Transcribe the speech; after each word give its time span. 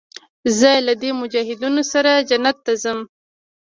زه 0.59 0.71
له 0.87 0.93
دې 1.01 1.11
مجاهدينو 1.21 1.81
سره 1.93 2.11
جنت 2.29 2.57
ته 2.65 2.73
ځم. 2.83 2.99